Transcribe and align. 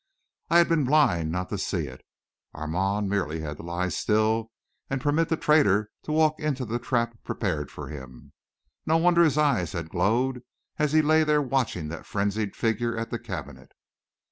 I 0.49 0.57
had 0.57 0.67
been 0.67 0.85
blind 0.85 1.31
not 1.31 1.49
to 1.49 1.59
see 1.59 1.85
it! 1.85 2.01
Armand 2.55 3.03
had 3.03 3.09
merely 3.11 3.39
to 3.41 3.61
lie 3.61 3.89
still 3.89 4.49
and 4.89 4.99
permit 4.99 5.29
the 5.29 5.37
traitor 5.37 5.91
to 6.01 6.11
walk 6.11 6.39
into 6.39 6.65
the 6.65 6.79
trap 6.79 7.19
prepared 7.23 7.69
for 7.69 7.87
him. 7.87 8.33
No 8.87 8.97
wonder 8.97 9.21
his 9.23 9.37
eyes 9.37 9.73
had 9.73 9.91
glowed 9.91 10.41
as 10.79 10.93
he 10.93 11.03
lay 11.03 11.23
there 11.23 11.39
watching 11.39 11.89
that 11.89 12.07
frenzied 12.07 12.55
figure 12.55 12.97
at 12.97 13.11
the 13.11 13.19
cabinet! 13.19 13.73